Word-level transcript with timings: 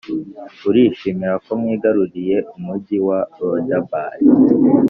urishimira 0.67 1.35
ko 1.45 1.51
mwigaruriye 1.59 2.37
umugi 2.55 2.97
wa 3.07 3.19
lodebari 3.39 4.25